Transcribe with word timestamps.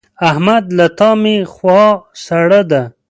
احمد 0.29 0.65
له 0.77 0.87
تا 0.97 1.09
مې 1.21 1.35
خوا 1.53 1.83
سړه 2.25 2.61
ده. 2.71 2.81